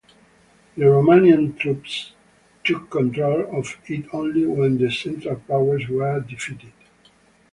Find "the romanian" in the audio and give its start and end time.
0.77-1.55